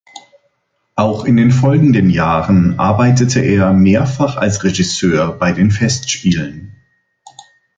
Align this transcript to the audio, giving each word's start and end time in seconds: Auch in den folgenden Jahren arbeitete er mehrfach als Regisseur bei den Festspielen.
Auch 0.95 1.25
in 1.25 1.37
den 1.37 1.51
folgenden 1.51 2.09
Jahren 2.09 2.79
arbeitete 2.79 3.39
er 3.39 3.71
mehrfach 3.71 4.35
als 4.35 4.63
Regisseur 4.63 5.33
bei 5.37 5.51
den 5.51 5.69
Festspielen. 5.69 6.75